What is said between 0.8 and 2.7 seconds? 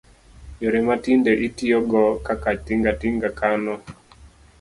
ma tinde itiyogo kaka